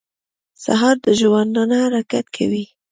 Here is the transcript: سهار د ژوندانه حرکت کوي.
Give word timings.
سهار 0.63 0.95
د 1.05 1.07
ژوندانه 1.19 1.75
حرکت 1.83 2.25
کوي. 2.35 2.65